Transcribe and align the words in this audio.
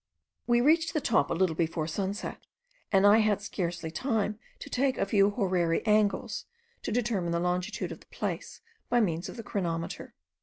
We 0.47 0.61
reached 0.61 0.93
the 0.95 0.99
top 0.99 1.29
a 1.29 1.35
little 1.35 1.55
before 1.55 1.85
sunset, 1.85 2.47
and 2.91 3.05
I 3.05 3.19
had 3.19 3.39
scarcely 3.39 3.91
time 3.91 4.39
to 4.57 4.67
take 4.67 4.97
a 4.97 5.05
few 5.05 5.29
horary 5.29 5.85
angles, 5.85 6.45
to 6.81 6.91
determine 6.91 7.33
the 7.33 7.39
longitude 7.39 7.91
of 7.91 7.99
the 7.99 8.07
place 8.07 8.61
by 8.89 8.99
means 8.99 9.29
of 9.29 9.37
the 9.37 9.43
chronometer. 9.43 10.15